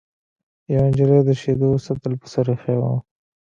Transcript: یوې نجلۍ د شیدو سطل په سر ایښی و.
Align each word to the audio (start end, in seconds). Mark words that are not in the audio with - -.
یوې 0.73 0.87
نجلۍ 0.91 1.19
د 1.25 1.29
شیدو 1.41 1.69
سطل 1.85 2.11
په 2.21 2.27
سر 2.33 2.45
ایښی 2.51 2.75
و. 2.79 2.83